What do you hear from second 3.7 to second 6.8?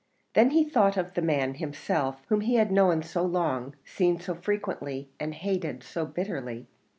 seen so frequently, and hated so bitterly.